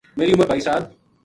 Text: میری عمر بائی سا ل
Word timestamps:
میری 0.15 0.31
عمر 0.33 0.45
بائی 0.45 0.61
سا 0.65 0.73
ل 0.79 0.83